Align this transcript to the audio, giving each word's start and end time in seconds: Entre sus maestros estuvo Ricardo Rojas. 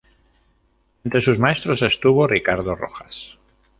Entre 1.03 1.21
sus 1.21 1.37
maestros 1.37 1.83
estuvo 1.83 2.25
Ricardo 2.25 2.73
Rojas. 2.75 3.37